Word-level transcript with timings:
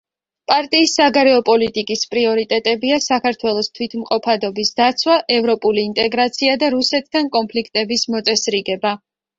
პარტიის 0.51 0.93
საგარეო 0.99 1.43
პოლიტიკის 1.49 2.01
პრიორიტეტებია 2.13 2.99
საქართველოს 3.09 3.71
თვითმყოფადობის 3.77 4.75
დაცვა, 4.83 5.21
ევროპული 5.39 5.85
ინტეგრაცია 5.93 6.61
და 6.67 6.75
რუსეთთან 6.79 7.35
კონფლიქტების 7.39 8.13
მოწესრიგება. 8.19 8.99